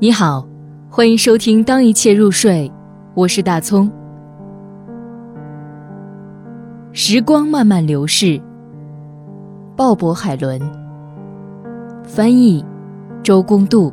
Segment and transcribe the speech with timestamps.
[0.00, 0.46] 你好，
[0.88, 2.70] 欢迎收听《当一切入睡》，
[3.14, 3.90] 我是大葱。
[6.92, 8.40] 时光慢慢流逝，
[9.76, 10.60] 鲍勃·海伦，
[12.04, 12.64] 翻译
[13.24, 13.92] 周公度。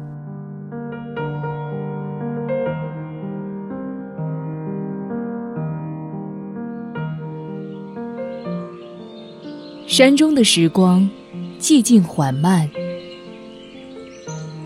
[9.88, 11.10] 山中的时光，
[11.58, 12.70] 寂静缓慢。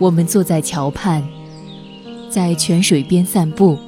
[0.00, 1.22] 我们坐在桥畔，
[2.30, 3.78] 在泉水边散步，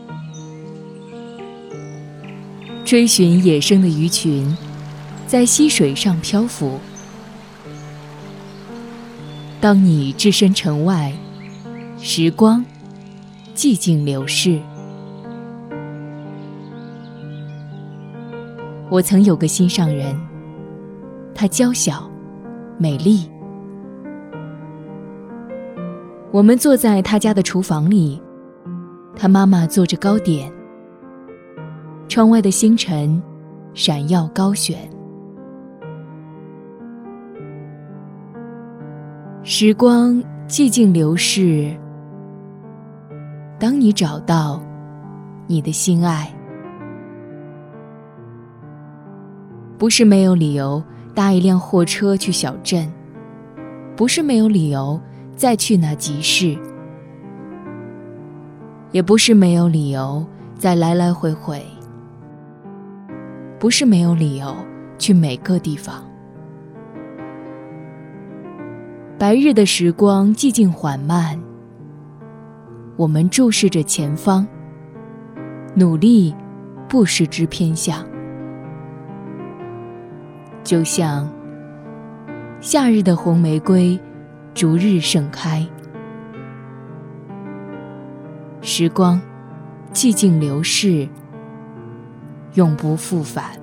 [2.85, 4.55] 追寻野生的鱼群，
[5.27, 6.79] 在溪水上漂浮。
[9.59, 11.11] 当你置身城外，
[11.99, 12.63] 时光
[13.55, 14.61] 寂静流逝。
[18.91, 20.15] 我曾有个心上人，
[21.35, 22.07] 她娇小，
[22.77, 23.27] 美丽。
[26.33, 28.19] 我们坐在他家的厨房里，
[29.15, 30.51] 他妈妈做着糕点。
[32.09, 33.23] 窗外的星辰
[33.75, 34.79] 闪耀高悬。
[39.43, 41.71] 时光寂静流逝。
[43.59, 44.59] 当你找到
[45.47, 46.35] 你的心爱，
[49.77, 50.83] 不是没有理由
[51.15, 52.91] 搭一辆货车去小镇，
[53.95, 54.99] 不是没有理由。
[55.43, 56.57] 再去那集市，
[58.93, 61.61] 也不是没有理由再来来回回，
[63.59, 64.55] 不是没有理由
[64.99, 65.97] 去每个地方。
[69.19, 71.37] 白日的时光寂静缓慢，
[72.97, 74.47] 我们注视着前方，
[75.75, 76.33] 努力
[76.89, 78.07] 不失之偏向，
[80.63, 81.29] 就像
[82.61, 83.99] 夏日的红玫瑰。
[84.55, 85.67] 逐日盛开，
[88.61, 89.21] 时光
[89.95, 91.09] 寂静流逝，
[92.55, 93.62] 永不复返。